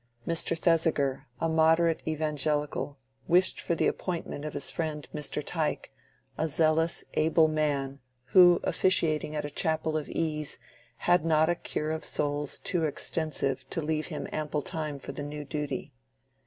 Mr. 0.27 0.57
Thesiger, 0.57 1.27
a 1.39 1.47
moderate 1.47 2.01
evangelical, 2.07 2.97
wished 3.27 3.61
for 3.61 3.75
the 3.75 3.85
appointment 3.85 4.43
of 4.45 4.53
his 4.53 4.71
friend 4.71 5.07
Mr. 5.13 5.43
Tyke, 5.45 5.91
a 6.39 6.47
zealous 6.47 7.05
able 7.13 7.47
man, 7.47 7.99
who, 8.33 8.59
officiating 8.63 9.35
at 9.35 9.45
a 9.45 9.51
chapel 9.51 9.95
of 9.95 10.09
ease, 10.09 10.57
had 11.05 11.23
not 11.23 11.49
a 11.51 11.55
cure 11.55 11.91
of 11.91 12.03
souls 12.03 12.57
too 12.57 12.83
extensive 12.83 13.69
to 13.69 13.79
leave 13.79 14.07
him 14.07 14.27
ample 14.31 14.63
time 14.63 14.97
for 14.97 15.11
the 15.11 15.21
new 15.21 15.45
duty. 15.45 15.93